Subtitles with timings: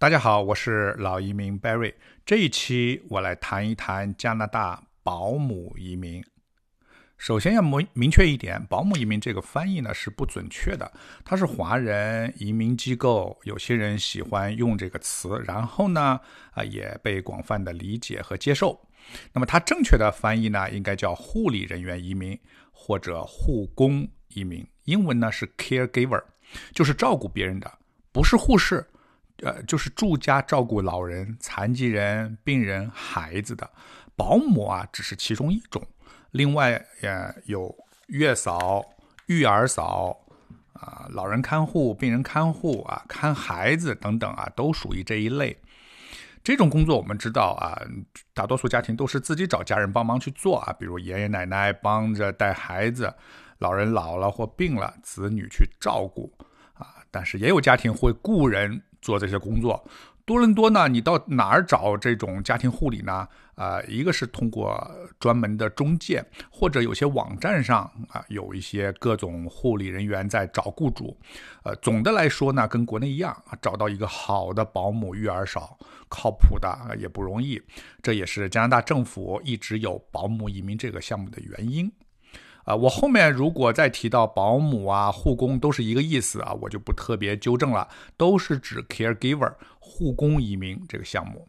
[0.00, 1.92] 大家好，我是老移民 Barry。
[2.24, 6.24] 这一期我来谈一谈加拿大保姆移民。
[7.18, 10.90] 首先要明明确一点，保姆移民这个翻译呢是不准确的，
[11.22, 16.18] 它是华人移民机构，有些人喜欢用这个词，然后呢
[16.52, 18.80] 啊也被广泛的理解和接受。
[19.34, 22.40] 那么它正确的翻译呢应该叫护理人员移民
[22.72, 26.24] 或者护工移民，英文呢是 caregiver，
[26.72, 27.70] 就是照顾别人的，
[28.10, 28.82] 不是护士。
[29.42, 33.70] 呃，就是住家照顾老人、残疾人、病人、孩子的
[34.14, 35.82] 保姆啊，只是其中一种。
[36.32, 36.72] 另外，
[37.02, 37.74] 也有
[38.08, 38.84] 月嫂、
[39.26, 40.14] 育儿嫂
[40.74, 45.56] 啊，老人看护、病人看护啊，看孩子等等啊，都属于这一类。
[46.44, 47.80] 这种工作我们知道啊，
[48.34, 53.14] 大多数家庭都是自己找家人帮忙去做啊，比如爷爷奶奶帮着带孩子，
[53.58, 56.30] 老人老了或病了，子女去照顾
[56.74, 56.86] 啊。
[57.10, 58.82] 但是也有家庭会雇人。
[59.00, 59.82] 做这些工作，
[60.24, 60.88] 多伦多呢？
[60.88, 63.26] 你到哪儿找这种家庭护理呢？
[63.56, 71.14] 啊，一个是通过专门的中介，或者有些网站上啊，有一些各种护理人员在找雇主。
[71.62, 77.60] 呃，总的来说呢，跟国内一样，找到一个好的保姆育儿嫂，靠谱的也不容易。
[78.00, 81.92] 这也是加拿大政府一直有保姆移民这个项目的原因。
[82.64, 91.48] 啊，我后面如果再提到保姆啊、护工都是一个意思啊，我就不特别纠正了，都是指 caregiver 护工移民这个项目。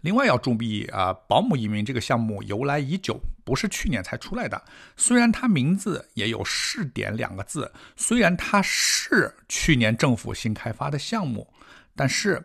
[0.00, 4.60] 另外要注意啊，保姆移民这个项目由来已久，不是去年才出来的。
[4.96, 11.46] 虽然它名字也有“试点”两个字，虽然它是去年政府新开发的项目，
[11.94, 12.44] 但是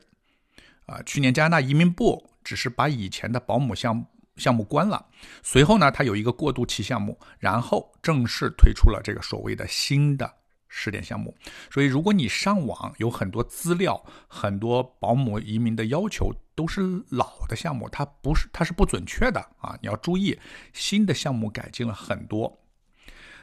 [0.86, 4.06] 啊，去年加拿大移民部只是把以前的保姆项目。
[4.38, 5.06] 项目关了，
[5.42, 10.34] 随后呢，它有一个过渡期项目，然后正式推出了这个所谓的新的
[10.68, 11.34] 试点项目。
[11.72, 19.78] 所以，如果你上网有很多资料，很多保姆移民的要求都是老的项目，它不是，它是不准确的啊！
[19.82, 20.38] 你要注意，
[20.74, 22.60] 新的项目改进了很多。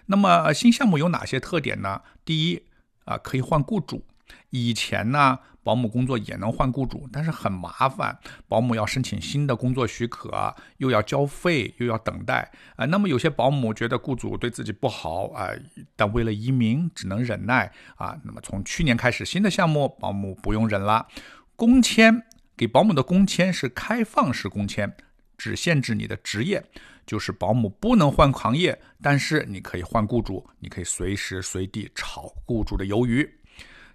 [0.06, 2.02] 那么，新项目有哪些特点呢？
[2.24, 2.66] 第一
[3.04, 4.04] 啊，可以换雇主。
[4.50, 8.18] 以前呢，保姆工作也能换雇主，但是很麻烦。
[8.48, 12.84] 保姆要申请新的工作许可，又要交费，又要等待啊。
[12.86, 15.50] 那么有些保姆觉得雇主对自己不好啊，
[15.96, 18.18] 但为了移民只能忍耐啊。
[18.24, 21.06] 那么从去年开始，新的项目保姆不用忍了，
[21.54, 22.24] 工签
[22.56, 24.94] 给保姆的工签是开放式工签，
[25.38, 26.64] 只限制你的职业，
[27.06, 33.38] 就是保姆不能换行业，但是你可以换雇主，你可以随时随地炒雇主的鱿鱼。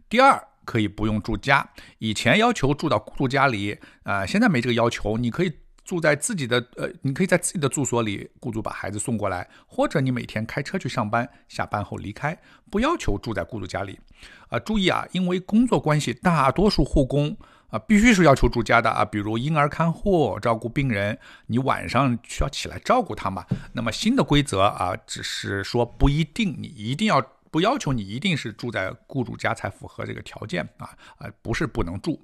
[0.10, 1.70] 第二，可以不用住家。
[2.00, 5.18] 以前要求住到雇主家里，啊，现在没这个要求。
[5.18, 5.52] 你可以
[5.84, 12.38] 住在自己的，呃，你可以在自己的住所里，雇主把孩子送过来，或者你每天开车去上班，下班后离开，
[12.72, 14.00] 不要求住在雇主家里。
[14.48, 17.36] 啊，注意啊，因为工作关系，大多数护工
[17.70, 19.04] 啊，必须是要求住家的啊。
[19.04, 23.46] 比如婴儿看护、照顾病人，你晚上需要起来照顾他嘛。
[23.74, 27.22] 那么新的规则啊，只是说不一定，你一定要。
[27.58, 32.24] 不要求你一定是住在雇主家才符合这个条件啊啊，不是不能住。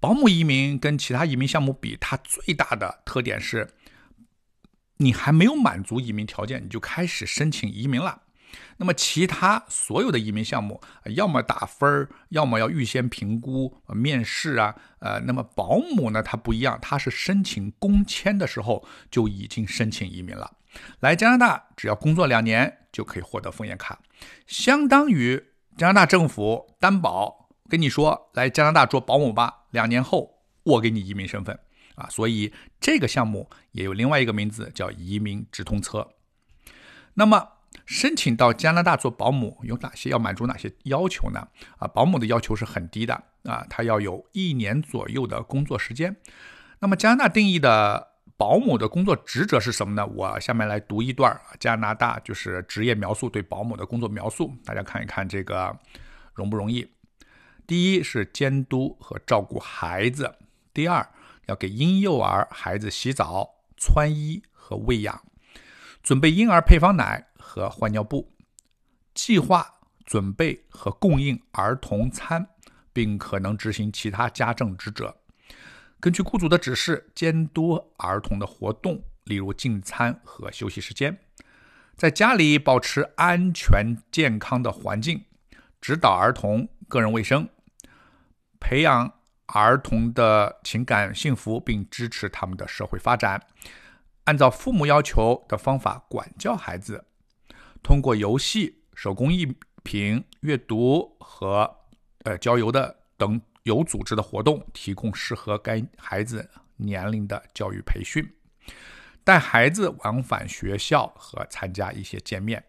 [0.00, 3.68] 保姆移民跟其他移民项目比，它最大的特点是，
[4.96, 8.22] 你还没有满足移民条件，你就开始申请移民了。
[8.78, 10.80] 那么其他所有的移民项目，
[11.14, 14.74] 要么打分儿，要么要预先评估、面试啊。
[15.00, 20.56] 呃，那么保姆呢，它不一样，它是申请工签的时候就已经申请移民了。
[21.00, 24.00] 来加拿大，只要工作两年就可以获得枫叶卡，
[24.46, 25.42] 相当于
[25.76, 31.58] 加拿大政府担保跟你说，来加拿大做保姆吧，两年后我给你移民身份
[31.94, 32.08] 啊。
[32.08, 36.08] 所以这个项目也有另外一个名字叫移民直通车。
[37.14, 37.48] 那么
[37.84, 41.48] 申请到加拿大做保姆有哪些要满足哪些要求呢？
[41.78, 46.16] 啊，保姆的要求是很低的啊，他要有一年左右的工作时间。
[46.80, 48.11] 那么加拿大定义的。
[48.42, 50.04] 保姆的工作职责是什么呢？
[50.04, 55.78] 我下面来读一段加拿大就是职业描述对保姆的工作描述，大家看一看这个
[56.34, 56.84] 容不容易？
[57.68, 60.34] 第一是监督和照顾孩子，
[60.74, 61.08] 第二
[61.46, 65.22] 要给婴幼儿孩子洗澡、穿衣和喂养，
[66.02, 68.28] 准备婴儿配方奶和换尿布，
[69.14, 69.64] 计划
[70.04, 72.44] 准备和供应儿童餐，
[72.92, 75.16] 并可能执行其他家政职责。
[76.02, 81.16] 根据雇主的指示，监督儿童的活动，例如进餐和休息时间，
[81.94, 85.24] 在家里保持安全健康的环境，
[85.80, 87.48] 指导儿童个人卫生，
[88.58, 89.12] 培养
[89.46, 93.40] 儿童的情感幸福，并支持他们的社会发展。
[94.24, 97.04] 按照父母要求的方法管教孩子，
[97.80, 101.76] 通过游戏、手工艺品、阅读和
[102.24, 103.40] 呃郊游的等。
[103.62, 108.28] 有组织的活动，提供适合该孩子年龄的教育培训，
[109.22, 112.64] 带孩子往返学校和参加一些见面，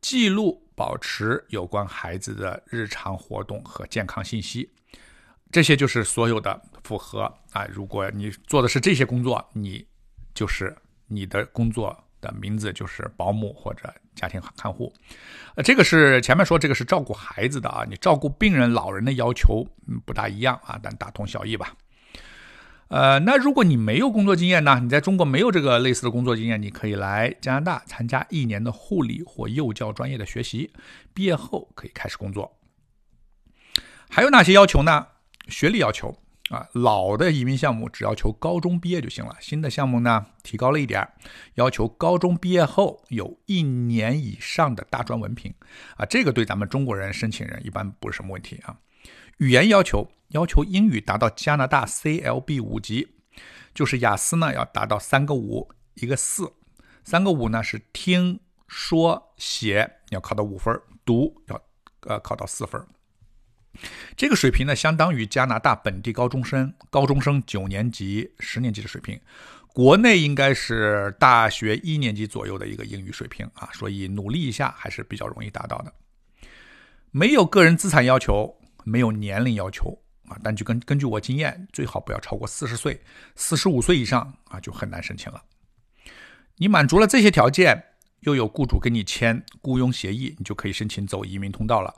[0.00, 4.70] 记录保持有关孩子的日常活动和健康信息。
[5.50, 7.22] 这些就是所有的符合
[7.52, 7.64] 啊！
[7.64, 9.86] 如果你做的是这些工作，你
[10.34, 10.76] 就是
[11.06, 14.92] 你的工作的名字就是保姆或者家庭看护。
[15.54, 19.66] 呃，这个是前面说这个是照顾孩子的啊，你照顾病人、老人的要求
[20.04, 21.74] 不大一样啊，但大同小异吧。
[22.88, 24.80] 呃，那如果你没有工作经验呢？
[24.82, 30.72] 你在中国没有这个类似的工作经验，你可以来加拿大参加一年的护理或幼教专业的学习，
[31.12, 32.58] 毕业后可以开始工作。
[34.08, 35.06] 还有哪些要求呢？
[35.48, 36.16] 学历要求
[36.48, 39.36] 啊，老的移民项目只要求高中毕业就行了。
[39.38, 41.06] 新的项目呢，提高了一点，
[41.54, 45.52] 要求高中毕业后有一年以上的大专文凭
[45.96, 46.06] 啊。
[46.06, 48.78] 这个对咱们中国人申请人一般不是什么问题啊。
[49.36, 53.08] 语言要求要求英语达到加拿大 CLB 五级，
[53.74, 56.50] 就是雅思呢要达到三个五一个四，
[57.04, 61.60] 三个五呢是听说写要考到五分，读要
[62.06, 62.82] 呃考到四分。
[64.16, 69.20] 这个水平呢，相当于加拿大本地高中生高中生九年级、十年级的水平，
[69.72, 75.92] 国内应该是大学一年级左右的一个英语水平啊，所以努力一下还是比较容易达到的。
[77.10, 79.98] 没有个人资产要求，没有年龄要求
[80.28, 83.00] 啊，但就根根据我经验，最好不要超过四十岁，
[83.36, 85.42] 四十五岁以上啊就很难申请了。
[86.56, 87.84] 你满足了这些条件，
[88.28, 91.94] 又有雇主跟你签雇佣协议，你就可以申请走移民通道了。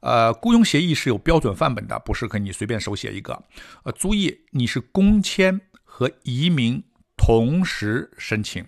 [0.00, 3.42] 呃，雇佣协议是有标准范本的，不是可以你随便手写一个。
[3.84, 6.82] 呃，注意你是工签和移民
[7.16, 8.64] 同时申请，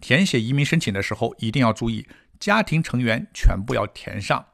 [0.00, 2.06] 填写移民申请的时候一定要注意，
[2.38, 4.46] 家庭成员全部要填上，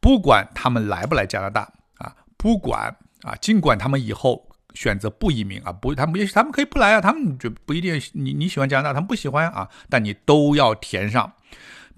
[0.00, 11.32] 不管他们来不来加拿大啊，不管啊，尽管他们以后选择不移民啊，不，他们也许他们可以不来啊，他们就不一定你你喜欢加拿大，他们不喜欢啊，但你都要填上。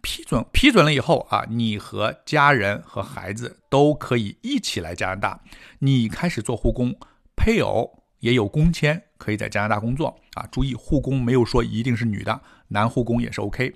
[0.03, 5.41] 批准批准了以后啊，你和家人和孩子都可以一起来加拿大。
[5.79, 6.94] 你开始做护工，
[7.35, 10.47] 配偶也有工签，可以在加拿大工作啊。
[10.53, 12.38] 注意，护工没有说一定是女的，
[12.69, 13.75] 男护工也是 OK。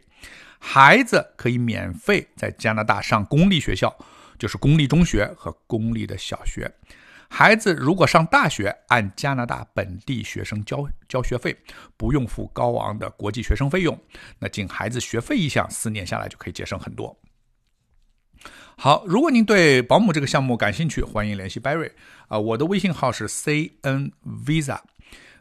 [0.59, 3.97] 孩子可以免费在加拿大上公立学校，
[4.39, 6.71] 就是公立中学和公立的小学。
[7.29, 11.57] 孩子如果上大学，按加拿大本地学生交交学费，
[11.97, 13.99] 不用付高昂的国际学生费用。
[14.39, 17.17] 那仅孩子学费一项，四年下来就可以节省很多。
[18.77, 21.91] 好，如果您对保姆这个项目感兴趣，欢迎联系 Barry
[22.29, 24.79] 啊，我的微信号是 CnVisa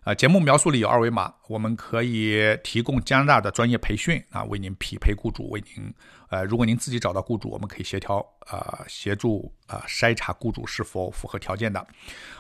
[0.08, 0.16] 呃。
[0.16, 5.94] 节目描述里有二维码，我们可以提供加拿大的专业培训啊，为您匹配雇主，为您
[6.30, 11.86] 呃，如果您自己找到雇主，我们可以协调啊，协助啊筛查雇主是否符合条件的，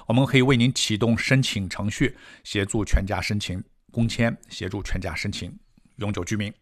[0.08, 3.62] 我们可以为您启动申请程序，协助全家申请
[3.92, 5.54] 工签，协助全家申请
[5.98, 6.54] 永久居民。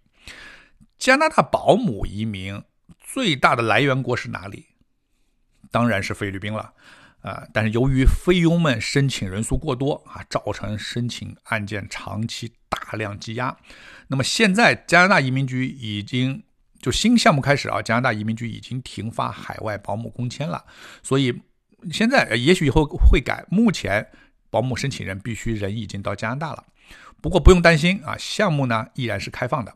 [0.98, 2.64] 加拿大保姆移民
[3.00, 4.66] 最大的来源国是哪里？
[5.70, 6.74] 当然是菲律宾了。
[7.26, 13.58] 啊，但是由于菲佣们申请人数过多啊，造成申请案件长期大量积压。
[14.10, 16.44] 那么现在加拿大移民局已经
[16.80, 20.64] 就新项目开始啊，加拿大移民局已经停发海外保姆工签了。
[21.02, 21.42] 所以
[21.92, 23.44] 现在也许以后会改。
[23.50, 24.08] 目前
[24.52, 26.64] 保姆申请人必须人已经到加拿大了。
[27.22, 29.76] 不过不用担心啊，项目呢依然是开放的。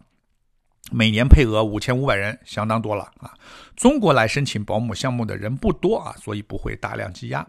[0.91, 3.33] 每年配额五千五百人，相当多了啊！
[3.75, 7.47] 中国来申请保姆项目的人不多啊，所以不会大量积压。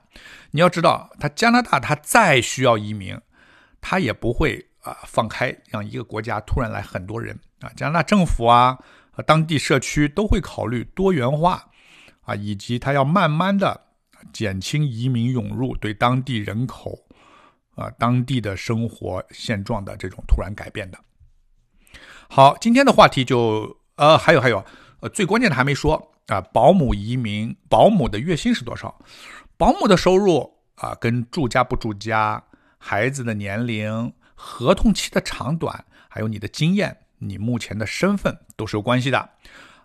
[0.50, 3.18] 你要知道，他加拿大他再需要移民，
[3.80, 7.70] 他也不会啊放开让一个国家突然来很多人啊。
[7.74, 8.78] 加拿大政府啊
[9.26, 11.68] 当地社区都会考虑多元化
[12.22, 13.80] 啊，以及他要慢慢的
[14.32, 16.98] 减轻移民涌入对当地人口
[17.74, 20.98] 啊当地的生活现状的这种突然改变的。
[22.32, 24.64] 好，今天的话题就呃，还有还有，
[25.00, 28.96] 呃，最关键的还没说啊，保姆移民，保姆的月薪是多少？
[29.56, 32.40] 保姆的收入啊，跟住家不住家、
[32.78, 39.30] 孩子的年龄、合同期的长短，还有你的经验、你目前的身份都是有关系的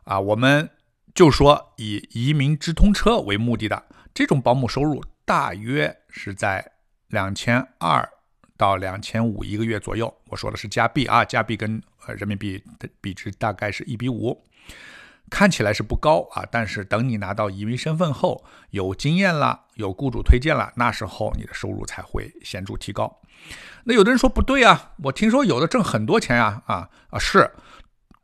[0.04, 0.20] 啊。
[0.20, 0.70] 我们
[1.16, 3.84] 就说以移民直通车为目的的
[4.14, 6.74] 这种保姆收入，大约是在
[7.08, 8.08] 两千二
[8.58, 10.14] 到两千五一个月左右。
[10.28, 11.82] 我说的是加币啊，加币跟。
[12.08, 14.44] 呃，人民币的比值大概是一比五，
[15.28, 16.46] 看起来是不高啊。
[16.52, 23.22] 但是等你拿到移民身份后，有经验了，有雇主推荐了，那时候你的收入才会显著提高。
[23.86, 27.50] 那有的人说不对啊，我听说有的挣很多钱呀，啊啊是，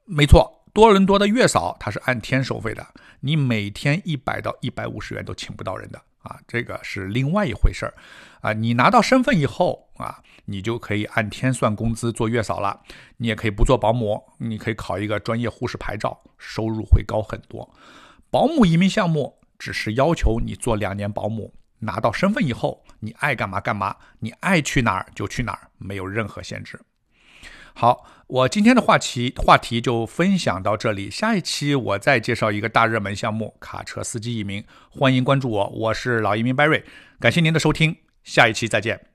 [0.05, 2.85] 没错，多伦多的月嫂他是按天收费的，
[3.21, 7.93] 你每天一百到一百五十元都请不到人的啊，这个是另外一回事儿
[8.41, 8.53] 啊。
[8.53, 12.81] 你拿到身份以后啊，你就可以按天算工资做月嫂了。
[13.17, 17.73] 你也可以不做保姆，你可以考一个专业护士牌照，收入会高很多。
[18.29, 26.79] 保姆移民项目只是要求你做两年保姆，拿到身份以后，你爱干嘛干嘛，你爱去哪儿就去哪儿，没有任何限制。
[27.73, 31.09] 好，我今天的话题话题就分享到这里。
[31.09, 34.63] 下一期我再介绍一个大热门项目——卡车司机移民。
[34.89, 36.83] 欢迎关注我，我是老移民 Barry。
[37.19, 39.10] 感谢您的收听，下一期再见。